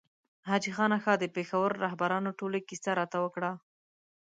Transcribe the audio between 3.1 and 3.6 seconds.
وکړه.